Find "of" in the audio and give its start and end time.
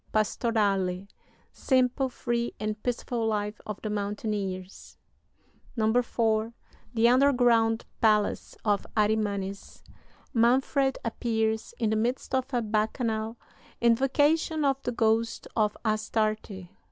3.67-3.79, 8.65-8.87, 12.33-12.51, 14.65-14.81, 15.55-15.77